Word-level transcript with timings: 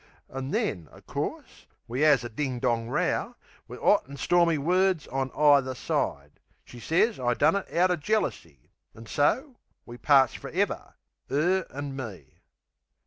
An' 0.33 0.49
then, 0.49 0.89
o' 0.91 0.99
course, 0.99 1.67
we 1.87 2.03
'as 2.03 2.23
a 2.23 2.29
ding 2.29 2.57
dong 2.57 2.87
row, 2.89 3.35
Wiv 3.67 3.83
'ot 3.83 4.09
an' 4.09 4.17
stormy 4.17 4.57
words 4.57 5.05
on 5.05 5.29
either 5.35 5.75
side. 5.75 6.39
She 6.65 6.79
sez 6.79 7.19
I 7.19 7.35
done 7.35 7.57
it 7.57 7.71
outer 7.71 7.97
jealousy, 7.97 8.71
An' 8.95 9.05
so, 9.05 9.57
we 9.85 9.97
parts 9.99 10.33
fer 10.33 10.47
ever 10.49 10.95
'er 11.29 11.67
an' 11.71 11.95
me. 11.95 12.39